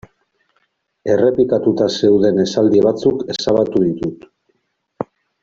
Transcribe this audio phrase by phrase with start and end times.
[1.15, 4.27] Errepikatuta zeuden esaldi batzuk ezabatu ditut.